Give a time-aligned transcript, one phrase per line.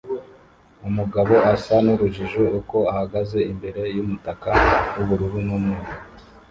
[0.87, 4.49] Umugabo asa nurujijo uko ahagaze imbere yumutaka
[4.95, 5.91] wubururu numweru